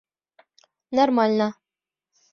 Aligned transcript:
Нормально. 0.99 1.47